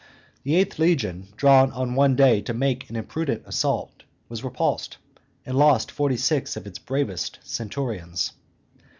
[0.41, 4.97] The eighth legion, drawn on one day to make an imprudent assault, was repulsed,
[5.45, 8.33] and lost forty six of its bravest centurions.